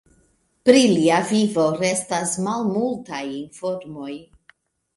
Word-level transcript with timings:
Pri 0.69 0.79
lia 0.91 1.19
vivo 1.31 1.67
restas 1.83 2.33
malmultaj 2.49 3.23
informoj. 3.37 4.13